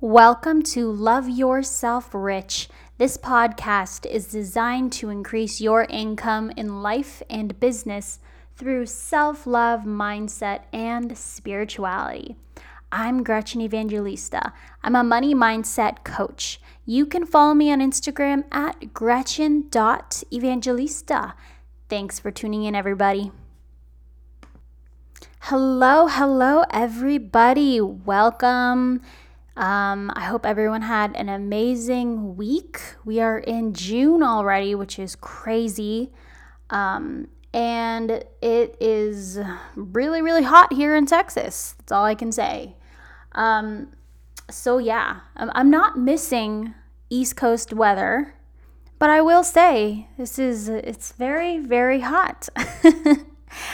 [0.00, 2.68] Welcome to Love Yourself Rich.
[2.98, 8.20] This podcast is designed to increase your income in life and business
[8.54, 12.36] through self love, mindset, and spirituality.
[12.92, 14.52] I'm Gretchen Evangelista.
[14.84, 16.60] I'm a money mindset coach.
[16.86, 21.34] You can follow me on Instagram at gretchen.evangelista.
[21.88, 23.32] Thanks for tuning in, everybody.
[25.40, 27.80] Hello, hello, everybody.
[27.80, 29.00] Welcome
[29.58, 32.80] um, I hope everyone had an amazing week.
[33.04, 36.12] We are in June already, which is crazy.
[36.70, 39.36] Um, and it is
[39.74, 41.74] really, really hot here in Texas.
[41.78, 42.76] That's all I can say.
[43.32, 43.88] Um,
[44.48, 46.74] so, yeah, I'm not missing
[47.10, 48.34] East Coast weather,
[49.00, 52.48] but I will say this is, it's very, very hot.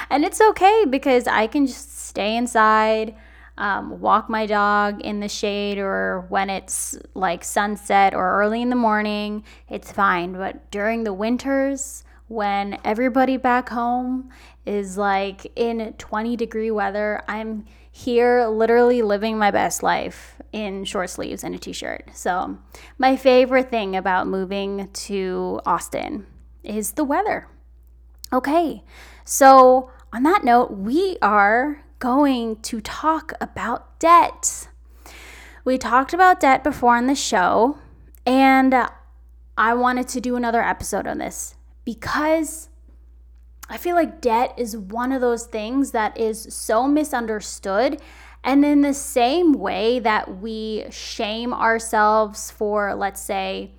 [0.09, 3.14] and it's okay because I can just stay inside
[3.56, 8.70] um, walk my dog in the shade or when it's like sunset or early in
[8.70, 10.32] the morning, it's fine.
[10.32, 14.30] But during the winters, when everybody back home
[14.66, 21.10] is like in 20 degree weather, I'm here literally living my best life in short
[21.10, 22.10] sleeves and a t shirt.
[22.12, 22.59] So,
[22.98, 26.26] my favorite thing about moving to Austin
[26.64, 27.46] is the weather.
[28.32, 28.82] Okay,
[29.24, 34.69] so on that note, we are going to talk about debt.
[35.65, 37.79] We talked about debt before on the show,
[38.27, 38.74] and
[39.57, 41.55] I wanted to do another episode on this
[41.87, 42.69] because
[43.71, 48.02] I feel like debt is one of those things that is so misunderstood.
[48.45, 53.71] And in the same way that we shame ourselves for, let's say,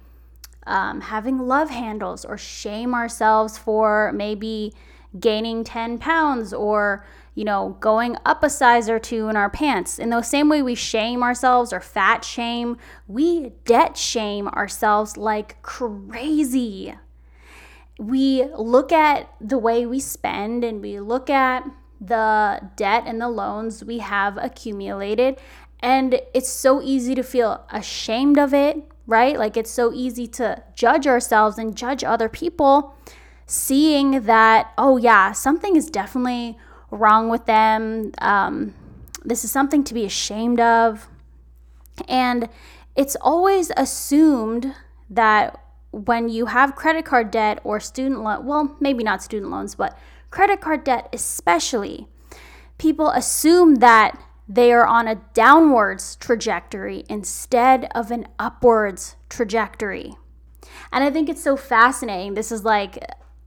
[0.65, 4.73] um, having love handles, or shame ourselves for maybe
[5.19, 9.99] gaining 10 pounds, or you know, going up a size or two in our pants.
[9.99, 15.61] In the same way we shame ourselves or fat shame, we debt shame ourselves like
[15.61, 16.95] crazy.
[17.99, 21.65] We look at the way we spend and we look at
[22.01, 25.39] the debt and the loans we have accumulated,
[25.79, 29.37] and it's so easy to feel ashamed of it, right?
[29.37, 32.95] Like it's so easy to judge ourselves and judge other people,
[33.45, 36.57] seeing that, oh, yeah, something is definitely
[36.95, 38.11] wrong with them.
[38.19, 38.73] Um,
[39.23, 41.07] this is something to be ashamed of.
[42.07, 42.49] And
[42.95, 44.73] it's always assumed
[45.09, 45.59] that
[45.91, 49.97] when you have credit card debt or student loan, well, maybe not student loans, but
[50.29, 52.07] credit card debt especially,
[52.77, 60.15] people assume that they are on a downwards trajectory instead of an upwards trajectory.
[60.91, 62.35] And I think it's so fascinating.
[62.35, 62.99] This is like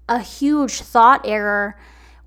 [0.09, 1.79] a huge thought error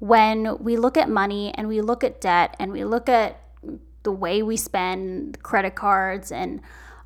[0.01, 3.39] when we look at money and we look at debt and we look at
[4.01, 6.59] the way we spend credit cards and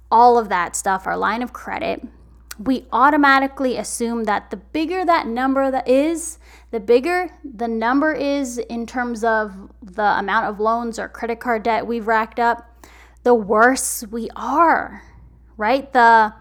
[0.10, 2.02] all of that stuff, our line of credit,
[2.58, 6.40] we automatically assume that the bigger that number that is,
[6.72, 11.64] the bigger the number is in terms of the amount of loans or credit card
[11.64, 12.88] debt we've racked up,
[13.24, 15.04] the worse we are,
[15.58, 15.92] right?
[15.92, 16.34] The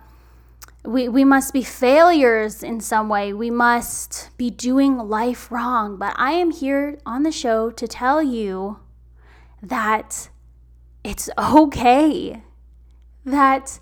[0.85, 3.33] we, we must be failures in some way.
[3.33, 5.97] We must be doing life wrong.
[5.97, 8.81] But I am here on the show to tell you
[9.63, 10.29] that
[11.03, 12.43] it's okay,
[13.25, 13.81] that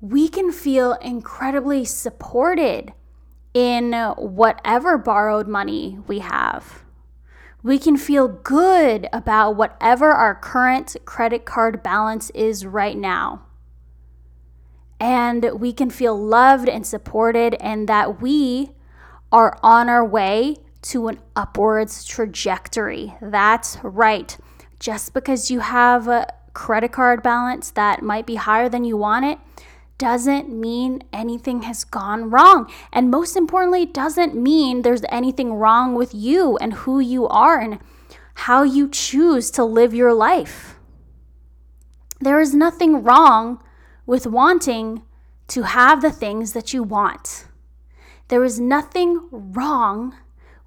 [0.00, 2.92] we can feel incredibly supported
[3.52, 6.82] in whatever borrowed money we have.
[7.62, 13.45] We can feel good about whatever our current credit card balance is right now
[14.98, 18.70] and we can feel loved and supported, and that we
[19.32, 23.14] are on our way to an upwards trajectory.
[23.20, 24.36] That's right.
[24.78, 29.24] Just because you have a credit card balance that might be higher than you want
[29.24, 29.38] it
[29.98, 32.70] doesn't mean anything has gone wrong.
[32.92, 37.78] And most importantly, doesn't mean there's anything wrong with you and who you are and
[38.34, 40.78] how you choose to live your life.
[42.20, 43.62] There is nothing wrong
[44.06, 45.02] with wanting
[45.48, 47.46] to have the things that you want.
[48.28, 50.14] There is nothing wrong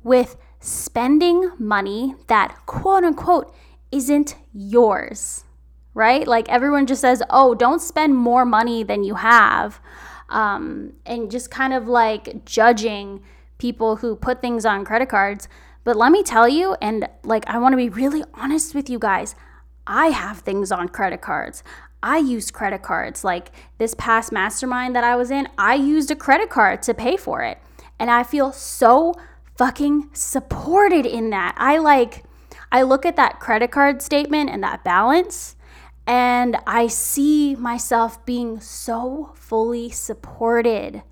[0.04, 3.54] with spending money that quote unquote
[3.92, 5.44] isn't yours,
[5.94, 6.28] right?
[6.28, 9.80] Like everyone just says, oh, don't spend more money than you have.
[10.30, 13.22] Um, and just kind of like judging
[13.58, 15.48] people who put things on credit cards.
[15.84, 19.00] But let me tell you, and like I want to be really honest with you
[19.00, 19.34] guys,
[19.88, 21.64] I have things on credit cards.
[22.02, 23.24] I use credit cards.
[23.24, 27.18] Like this past mastermind that I was in, I used a credit card to pay
[27.18, 27.58] for it.
[28.00, 29.14] And I feel so
[29.58, 31.56] fucking supported in that.
[31.58, 32.24] I like,
[32.72, 35.58] I look at that credit card statement and that balance,
[36.10, 41.04] And I see myself being so fully supported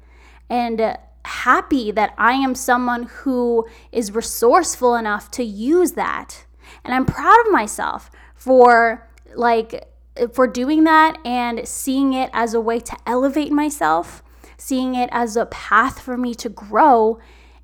[0.49, 6.45] and happy that I am someone who is resourceful enough to use that.
[6.83, 9.87] And I'm proud of myself for like
[10.33, 14.23] for doing that and seeing it as a way to elevate myself,
[14.57, 17.19] seeing it as a path for me to grow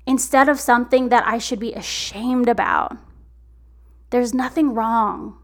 [0.06, 2.96] instead of something that I should be ashamed about.
[4.10, 5.38] There's nothing wrong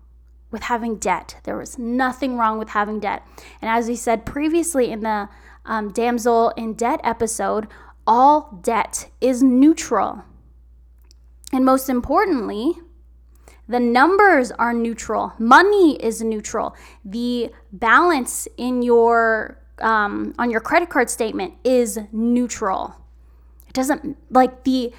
[0.51, 1.37] with having debt.
[1.45, 3.27] There was nothing wrong with having debt.
[3.62, 5.29] And as we said previously in the
[5.65, 7.69] um, Damsel in Debt episode,
[8.07, 10.25] all debt is neutral.
[11.53, 12.75] And most importantly,
[13.71, 15.33] the numbers are neutral.
[15.39, 16.75] Money is neutral.
[17.05, 22.97] The balance in your um, on your credit card statement is neutral.
[23.69, 24.93] It doesn't like the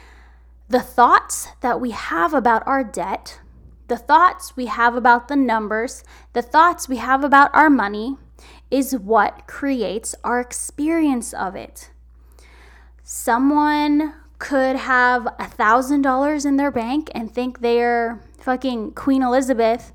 [0.70, 3.42] the thoughts that we have about our debt,
[3.90, 8.16] the thoughts we have about the numbers, the thoughts we have about our money
[8.72, 11.92] is what creates our experience of it.
[13.04, 19.94] Someone could have a thousand dollars in their bank and think they're fucking Queen Elizabeth,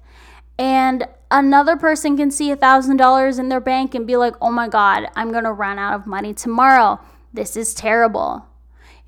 [0.58, 4.50] and another person can see a thousand dollars in their bank and be like, oh
[4.50, 7.00] my God, I'm gonna run out of money tomorrow.
[7.32, 8.46] This is terrible.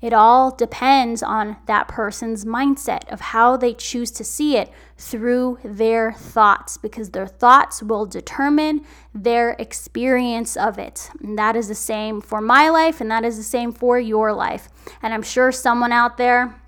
[0.01, 5.59] It all depends on that person's mindset of how they choose to see it through
[5.61, 11.11] their thoughts because their thoughts will determine their experience of it.
[11.21, 14.31] And that is the same for my life and that is the same for your
[14.31, 14.69] life.
[15.01, 16.61] And I'm sure someone out there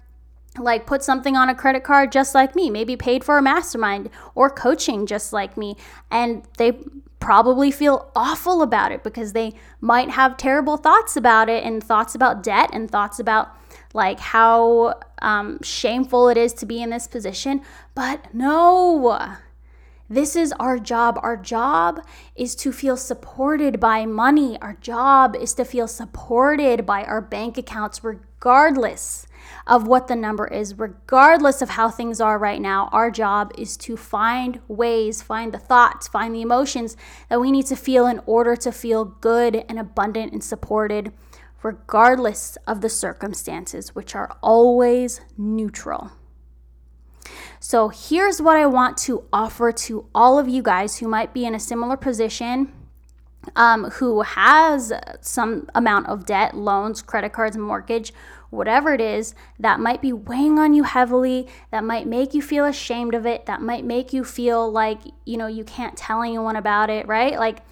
[0.58, 4.10] like put something on a credit card just like me, maybe paid for a mastermind
[4.36, 5.78] or coaching just like me,
[6.10, 6.78] and they
[7.20, 12.16] probably feel awful about it because they might have terrible thoughts about it and thoughts
[12.16, 13.56] about debt and thoughts about
[13.94, 17.62] like how um, shameful it is to be in this position.
[17.94, 19.38] But no,
[20.10, 21.20] this is our job.
[21.22, 22.02] Our job
[22.36, 24.60] is to feel supported by money.
[24.62, 29.28] Our job is to feel supported by our bank accounts, regardless
[29.68, 32.90] of what the number is, regardless of how things are right now.
[32.92, 36.98] Our job is to find ways, find the thoughts, find the emotions
[37.30, 41.12] that we need to feel in order to feel good and abundant and supported,
[41.64, 46.12] regardless of the circumstances, which are always neutral.
[47.60, 51.46] So, here's what I want to offer to all of you guys who might be
[51.46, 52.74] in a similar position,
[53.56, 54.92] um, who has
[55.22, 58.14] some amount of debt, loans, credit cards, mortgage,
[58.52, 62.66] whatever it is that might be weighing on you heavily, that might make you feel
[62.66, 66.56] ashamed of it, that might make you feel like, you know, you can't tell anyone
[66.56, 67.40] about it, right?
[67.40, 67.64] Like,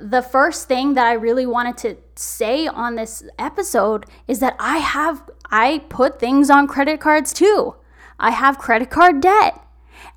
[0.00, 4.78] the first thing that I really wanted to say on this episode is that I
[4.78, 7.76] have I put things on credit cards too.
[8.18, 9.60] I have credit card debt.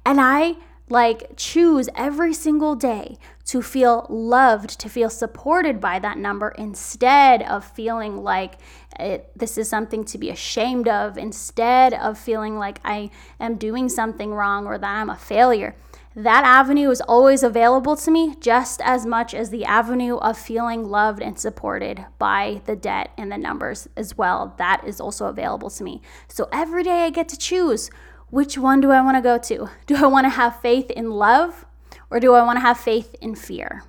[0.06, 0.56] And I
[0.90, 7.44] like choose every single day to feel loved, to feel supported by that number instead
[7.44, 8.56] of feeling like
[9.00, 13.10] it, this is something to be ashamed of, instead of feeling like I
[13.40, 15.76] am doing something wrong or that I'm a failure.
[16.16, 20.84] That avenue is always available to me just as much as the avenue of feeling
[20.84, 24.56] loved and supported by the debt and the numbers as well.
[24.58, 26.02] That is also available to me.
[26.28, 27.92] So every day I get to choose
[28.32, 29.70] which one do I want to go to?
[29.86, 31.68] Do I want to have faith in love
[32.10, 33.84] or do I want to have faith in fear?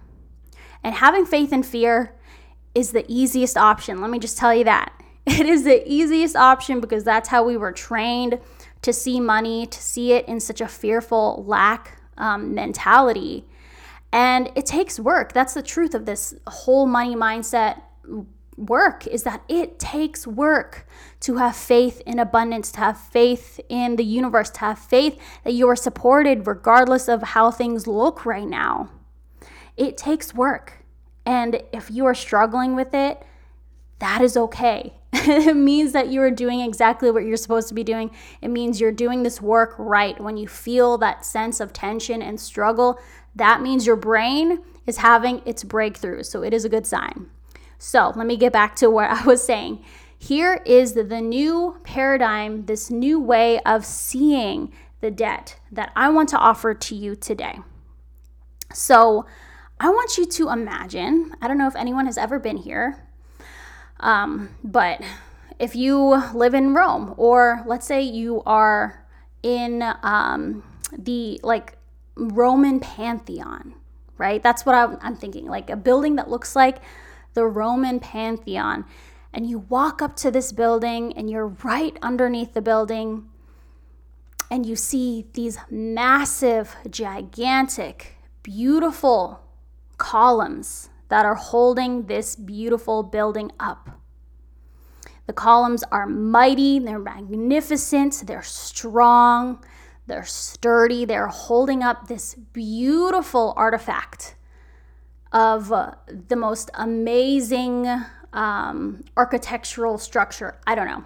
[0.85, 2.15] And having faith in fear
[2.79, 4.01] is the easiest option.
[4.01, 4.93] Let me just tell you that.
[5.27, 8.41] It is the easiest option because that's how we were trained
[8.81, 13.45] to see money, to see it in such a fearful lack um, mentality.
[14.11, 15.35] And it takes work.
[15.35, 17.83] That's the truth of this whole money mindset
[18.57, 20.87] work is that it takes work
[21.21, 25.53] to have faith in abundance, to have faith in the universe, to have faith that
[25.53, 28.91] you are supported regardless of how things look right now.
[29.77, 30.78] It takes work.
[31.29, 33.23] And if you are struggling with it,
[33.99, 34.95] that is okay.
[35.13, 38.11] it means that you are doing exactly what you're supposed to be doing.
[38.41, 40.19] It means you're doing this work right.
[40.19, 42.99] When you feel that sense of tension and struggle,
[43.37, 46.23] that means your brain is having its breakthrough.
[46.23, 47.29] So it is a good sign.
[47.77, 49.85] So let me get back to what I was saying.
[50.17, 56.09] Here is the, the new paradigm, this new way of seeing the debt that I
[56.09, 57.59] want to offer to you today.
[58.73, 59.27] So
[59.81, 63.05] I want you to imagine, I don't know if anyone has ever been here,
[64.01, 65.01] um, but
[65.59, 69.07] if you live in Rome, or let's say you are
[69.43, 70.65] in um,
[70.97, 71.77] the like
[72.17, 73.75] Roman Pantheon,
[74.17, 74.43] right?
[74.43, 76.79] That's what I'm, I'm thinking, like a building that looks like
[77.35, 78.85] the Roman Pantheon.
[79.33, 83.29] And you walk up to this building, and you're right underneath the building,
[84.51, 89.43] and you see these massive, gigantic, beautiful
[89.99, 93.91] columns that are holding this beautiful building up.
[95.27, 99.63] The columns are mighty, they're magnificent, they're strong,
[100.07, 104.37] they're sturdy, they're holding up this beautiful artifact
[105.33, 105.93] of uh,
[106.29, 107.87] the most amazing
[108.33, 110.59] um, architectural structure.
[110.67, 111.05] I don't know,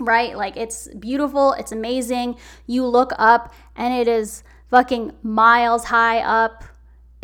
[0.00, 0.36] right?
[0.36, 2.36] Like it's beautiful, it's amazing.
[2.66, 6.64] You look up and it is fucking miles high up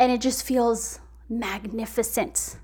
[0.03, 2.57] and it just feels magnificent.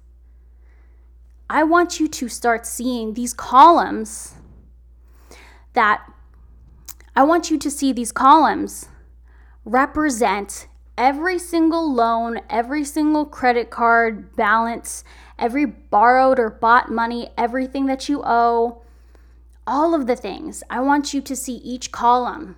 [1.49, 4.35] I want you to start seeing these columns
[5.71, 6.01] that
[7.15, 8.89] I want you to see these columns
[9.63, 10.67] represent
[10.97, 15.05] every single loan, every single credit card balance,
[15.37, 18.81] every borrowed or bought money, everything that you owe,
[19.65, 20.61] all of the things.
[20.69, 22.57] I want you to see each column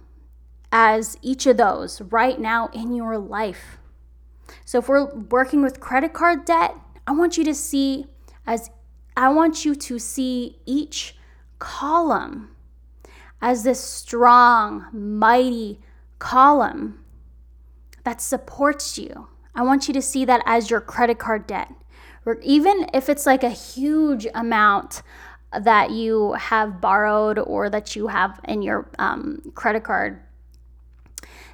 [0.72, 3.78] as each of those right now in your life.
[4.65, 6.75] So if we're working with credit card debt,
[7.08, 8.05] I want you to see
[8.46, 8.70] as
[9.15, 11.15] I want you to see each
[11.60, 12.55] column
[13.41, 15.79] as this strong, mighty
[16.20, 17.03] column
[18.03, 19.27] that supports you.
[19.53, 21.72] I want you to see that as your credit card debt.
[22.25, 25.01] Or even if it's like a huge amount
[25.60, 30.22] that you have borrowed or that you have in your um, credit card,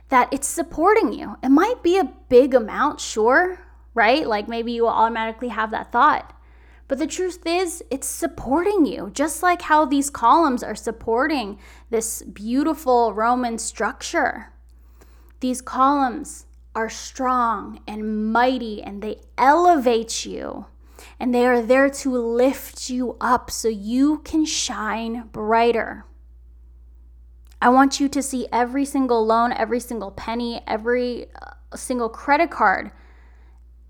[0.10, 1.38] that it's supporting you.
[1.44, 3.60] It might be a big amount, sure,
[3.94, 4.28] right?
[4.28, 6.34] Like maybe you will automatically have that thought.
[6.88, 11.60] But the truth is, it's supporting you, just like how these columns are supporting
[11.90, 14.54] this beautiful Roman structure.
[15.42, 20.68] These columns are strong and mighty and they elevate you.
[21.20, 26.06] And they are there to lift you up so you can shine brighter.
[27.62, 32.52] I want you to see every single loan, every single penny, every uh, single credit
[32.52, 32.92] card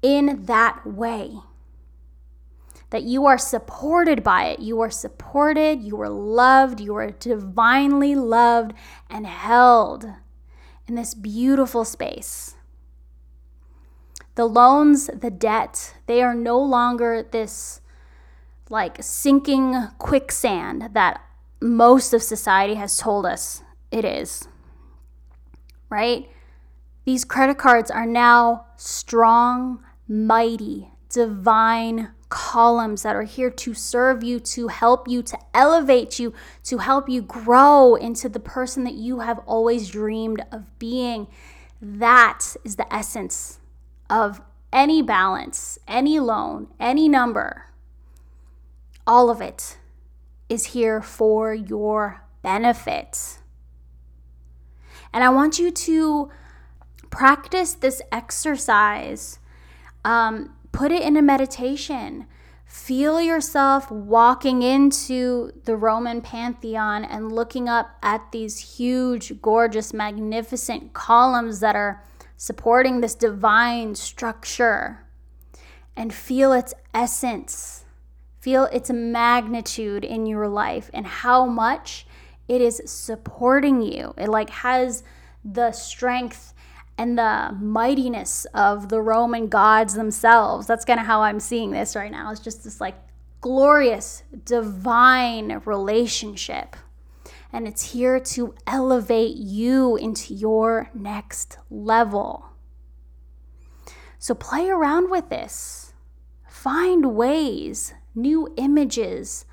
[0.01, 1.39] in that way
[2.89, 4.59] that you are supported by it.
[4.59, 8.73] You are supported, you are loved, you are divinely loved
[9.09, 10.05] and held
[10.87, 12.55] in this beautiful space.
[14.35, 17.81] The loans, the debt, they are no longer this
[18.69, 21.21] like sinking quicksand that
[21.61, 24.47] most of society has told us it is.
[25.89, 26.29] Right?
[27.05, 34.39] These credit cards are now strong, mighty, divine columns that are here to serve you,
[34.41, 36.33] to help you, to elevate you,
[36.65, 41.27] to help you grow into the person that you have always dreamed of being.
[41.81, 43.59] That is the essence
[44.09, 44.41] of
[44.73, 47.67] any balance, any loan, any number.
[49.05, 49.77] All of it
[50.49, 53.39] is here for your benefit.
[55.13, 56.29] And I want you to
[57.09, 59.39] practice this exercise
[60.07, 62.27] um, put it in a meditation.
[62.65, 70.93] Feel yourself walking into the Roman Pantheon and looking up at these huge, gorgeous, magnificent
[70.93, 72.03] columns that are
[72.37, 75.05] supporting this divine structure.
[75.95, 77.83] And feel its essence.
[78.39, 82.05] Feel its magnitude in your life and how much
[82.47, 84.13] it is supporting you.
[84.17, 85.03] It like has
[85.43, 86.53] the strength
[86.97, 90.67] and the mightiness of the Roman gods themselves.
[90.67, 92.31] That's kind of how I'm seeing this right now.
[92.31, 92.95] It's just this like
[93.41, 96.75] glorious, divine relationship.
[97.53, 102.45] And it's here to elevate you into your next level.
[104.19, 105.93] So play around with this.
[106.47, 109.45] Find ways, new images,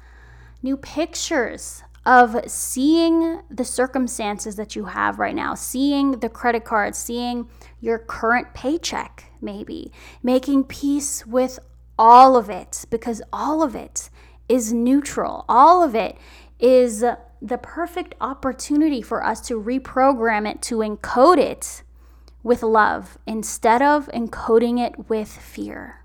[0.63, 6.95] new pictures of seeing the circumstances that you have right now, seeing the credit card,
[6.95, 7.49] seeing
[7.81, 9.93] your current paycheck, maybe,
[10.23, 11.59] making peace with
[11.99, 14.11] all of it because all of it
[14.49, 15.45] is neutral.
[15.49, 16.17] All of it
[16.59, 21.83] is the perfect opportunity for us to reprogram it, to encode it
[22.43, 26.04] with love instead of encoding it with fear.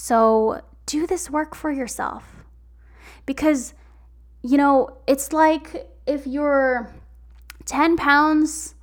[0.00, 2.24] So, do this work for yourself
[3.26, 3.74] because
[4.42, 6.94] you know, it's like if you're
[7.64, 8.74] 10 pounds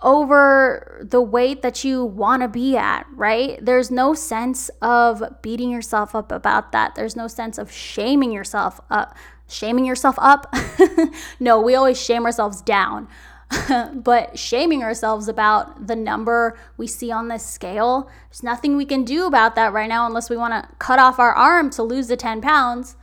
[0.00, 3.62] over the weight that you want to be at, right?
[3.64, 6.94] There's no sense of beating yourself up about that.
[6.94, 9.14] There's no sense of shaming yourself up.
[9.48, 10.52] Shaming yourself up?
[11.40, 13.08] no, we always shame ourselves down.
[13.94, 19.04] but shaming ourselves about the number we see on this scale, there's nothing we can
[19.04, 22.08] do about that right now unless we want to cut off our arm to lose
[22.08, 22.96] the 10 pounds.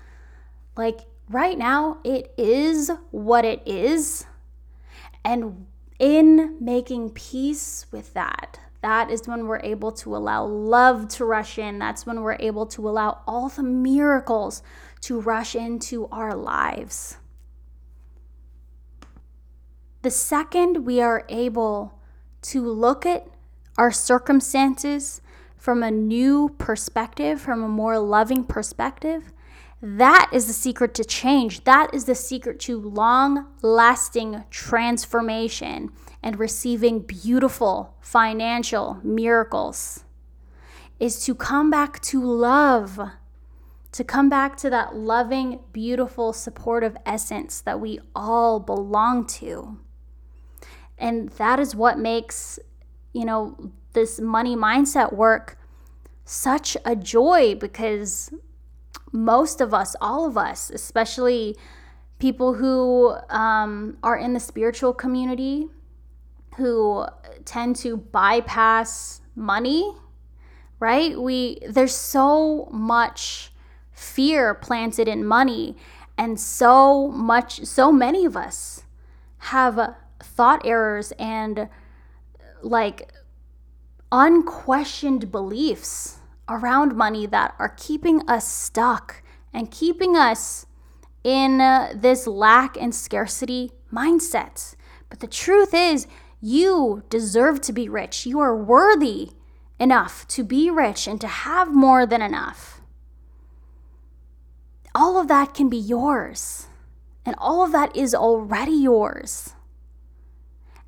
[0.75, 4.25] Like, right now, it is what it is.
[5.23, 5.65] And
[5.99, 11.57] in making peace with that, that is when we're able to allow love to rush
[11.57, 11.79] in.
[11.79, 14.61] That's when we're able to allow all the miracles
[15.01, 17.17] to rush into our lives.
[20.03, 21.93] The second we are able
[22.41, 23.25] to look at
[23.77, 25.21] our circumstances
[25.55, 29.31] from a new perspective, from a more loving perspective,
[29.81, 31.63] that is the secret to change.
[31.63, 35.89] That is the secret to long lasting transformation
[36.21, 40.03] and receiving beautiful financial miracles.
[40.99, 42.99] Is to come back to love,
[43.93, 49.79] to come back to that loving, beautiful, supportive essence that we all belong to.
[50.97, 52.59] And that is what makes,
[53.13, 55.57] you know, this money mindset work
[56.25, 58.31] such a joy because
[59.11, 61.55] most of us, all of us, especially
[62.19, 65.67] people who um, are in the spiritual community,
[66.57, 67.05] who
[67.45, 69.93] tend to bypass money,
[70.79, 71.19] right?
[71.19, 73.51] We there's so much
[73.91, 75.75] fear planted in money
[76.17, 78.83] and so much so many of us
[79.37, 81.69] have thought errors and
[82.61, 83.11] like
[84.11, 90.65] unquestioned beliefs around money that are keeping us stuck and keeping us
[91.23, 94.75] in uh, this lack and scarcity mindset.
[95.09, 96.07] But the truth is,
[96.41, 98.25] you deserve to be rich.
[98.25, 99.31] You are worthy
[99.79, 102.81] enough to be rich and to have more than enough.
[104.93, 106.67] All of that can be yours,
[107.25, 109.53] and all of that is already yours.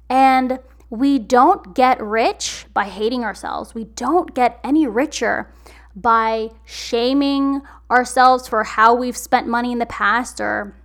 [0.09, 0.59] And
[0.89, 3.73] we don't get rich by hating ourselves.
[3.73, 5.51] We don't get any richer
[5.95, 10.75] by shaming ourselves for how we've spent money in the past or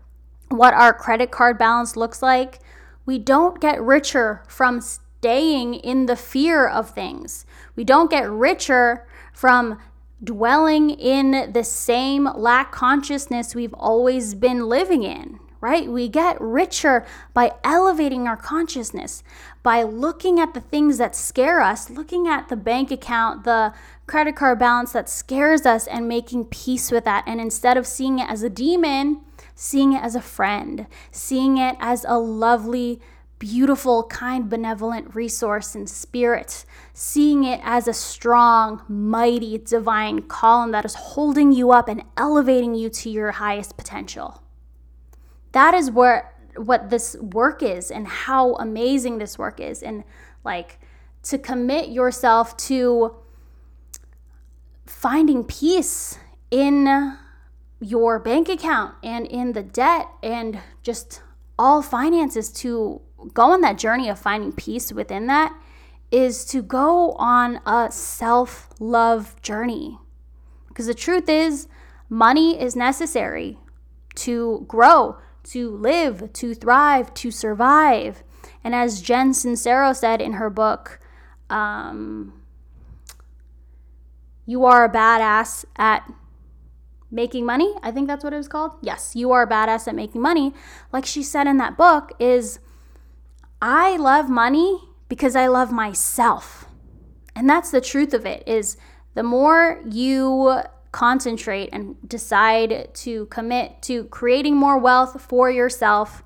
[0.49, 2.61] what our credit card balance looks like.
[3.07, 7.45] We don't get richer from staying in the fear of things.
[7.77, 9.79] We don't get richer from
[10.23, 15.89] dwelling in the same lack consciousness we've always been living in right?
[15.89, 19.23] We get richer by elevating our consciousness,
[19.63, 23.75] by looking at the things that scare us, looking at the bank account, the
[24.07, 27.25] credit card balance that scares us, and making peace with that.
[27.27, 29.21] And instead of seeing it as a demon,
[29.55, 33.01] seeing it as a friend, seeing it as a lovely,
[33.39, 40.85] beautiful, kind, benevolent resource and spirit, seeing it as a strong, mighty, divine column that
[40.85, 44.43] is holding you up and elevating you to your highest potential.
[45.53, 50.05] That is where what this work is and how amazing this work is and
[50.45, 50.79] like
[51.23, 53.15] to commit yourself to
[54.87, 56.19] finding peace
[56.51, 57.17] in
[57.81, 61.23] your bank account and in the debt and just
[61.59, 63.01] all finances to
[63.35, 65.55] go on that journey of finding peace within that
[66.11, 69.99] is to go on a self love journey.
[70.69, 71.69] Because the truth is,
[72.09, 73.59] money is necessary
[74.17, 78.23] to grow, to live, to thrive, to survive.
[78.63, 81.01] And as Jen Sincero said in her book,
[81.49, 82.43] um,
[84.47, 86.11] You Are a Badass at
[87.11, 87.75] Making Money.
[87.83, 88.73] I think that's what it was called.
[88.83, 90.53] Yes, You Are a Badass at Making Money.
[90.93, 92.61] Like she said in that book, is
[93.63, 96.67] I love money because I love myself.
[97.35, 98.77] And that's the truth of it is
[99.15, 106.23] the more you concentrate and decide to commit to creating more wealth for yourself,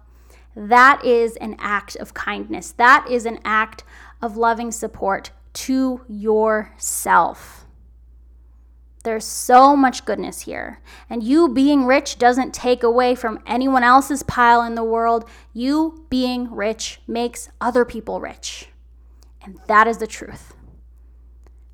[0.56, 2.72] that is an act of kindness.
[2.72, 3.84] That is an act
[4.22, 7.66] of loving support to yourself.
[9.04, 10.80] There's so much goodness here.
[11.10, 15.28] And you being rich doesn't take away from anyone else's pile in the world.
[15.52, 18.68] You being rich makes other people rich.
[19.44, 20.54] And that is the truth.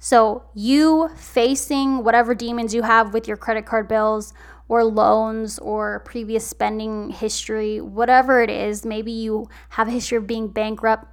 [0.03, 4.33] So, you facing whatever demons you have with your credit card bills
[4.67, 10.27] or loans or previous spending history, whatever it is, maybe you have a history of
[10.27, 11.05] being bankrupt,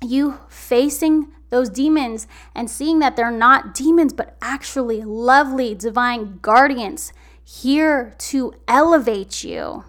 [0.00, 7.12] you facing those demons and seeing that they're not demons, but actually lovely divine guardians
[7.44, 9.84] here to elevate you.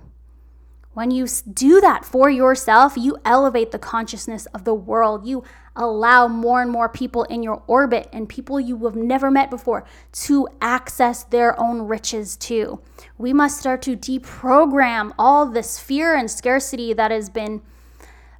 [0.93, 5.27] When you do that for yourself, you elevate the consciousness of the world.
[5.27, 5.43] You
[5.75, 9.85] allow more and more people in your orbit and people you have never met before
[10.11, 12.79] to access their own riches too.
[13.17, 17.61] We must start to deprogram all this fear and scarcity that has been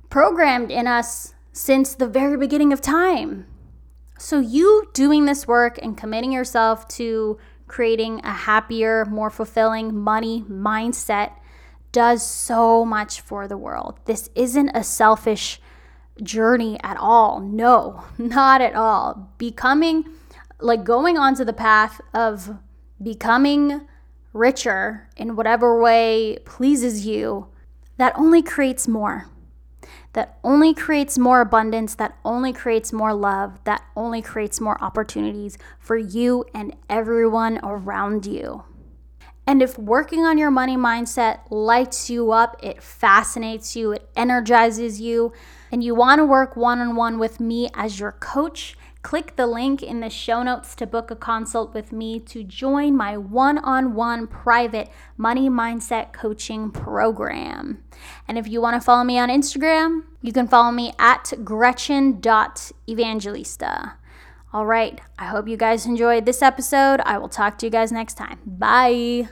[0.10, 3.48] programmed in us since the very beginning of time.
[4.18, 10.44] So, you doing this work and committing yourself to creating a happier, more fulfilling money
[10.50, 11.34] mindset
[11.92, 14.00] does so much for the world.
[14.06, 15.60] This isn't a selfish
[16.24, 17.40] journey at all.
[17.40, 19.30] No, not at all.
[19.38, 20.06] Becoming,
[20.60, 22.58] like going onto the path of
[23.02, 23.82] becoming
[24.34, 27.48] richer in whatever way pleases you,
[27.98, 29.28] that only creates more.
[30.14, 35.58] That only creates more abundance, that only creates more love, that only creates more opportunities
[35.78, 38.64] for you and everyone around you.
[39.48, 45.00] And if working on your money mindset lights you up, it fascinates you, it energizes
[45.00, 45.34] you,
[45.72, 49.46] and you want to work one on one with me as your coach, click the
[49.46, 53.60] link in the show notes to book a consult with me to join my one
[53.60, 57.84] on one private money mindset coaching program.
[58.28, 63.94] And if you want to follow me on Instagram, you can follow me at gretchen.evangelista.
[64.52, 65.00] All right.
[65.20, 67.02] I hope you guys enjoyed this episode.
[67.02, 68.40] I will talk to you guys next time.
[68.46, 69.30] Bye.